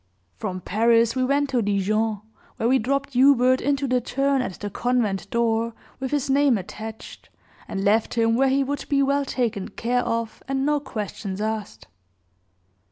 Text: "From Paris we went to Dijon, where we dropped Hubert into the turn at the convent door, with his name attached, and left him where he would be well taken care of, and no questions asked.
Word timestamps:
"From 0.35 0.61
Paris 0.61 1.15
we 1.15 1.23
went 1.23 1.51
to 1.51 1.61
Dijon, 1.61 2.21
where 2.57 2.67
we 2.67 2.79
dropped 2.79 3.13
Hubert 3.13 3.61
into 3.61 3.87
the 3.87 4.01
turn 4.01 4.41
at 4.41 4.53
the 4.59 4.71
convent 4.71 5.29
door, 5.29 5.75
with 5.99 6.09
his 6.09 6.27
name 6.27 6.57
attached, 6.57 7.29
and 7.67 7.83
left 7.83 8.15
him 8.15 8.33
where 8.35 8.49
he 8.49 8.63
would 8.63 8.83
be 8.89 9.03
well 9.03 9.25
taken 9.25 9.67
care 9.69 10.01
of, 10.01 10.41
and 10.47 10.65
no 10.65 10.79
questions 10.79 11.39
asked. 11.39 11.85